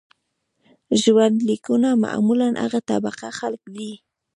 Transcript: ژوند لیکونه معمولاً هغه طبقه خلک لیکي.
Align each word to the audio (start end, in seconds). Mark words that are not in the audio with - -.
ژوند 1.01 1.37
لیکونه 1.47 1.89
معمولاً 2.03 2.49
هغه 2.63 2.79
طبقه 2.89 3.27
خلک 3.39 3.61
لیکي. 3.73 3.95